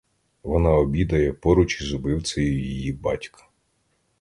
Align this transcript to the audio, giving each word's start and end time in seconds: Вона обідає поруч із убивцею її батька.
Вона 0.43 0.69
обідає 0.69 1.33
поруч 1.33 1.81
із 1.81 1.93
убивцею 1.93 2.59
її 2.61 2.93
батька. 2.93 3.47